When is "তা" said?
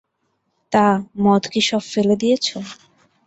0.71-0.85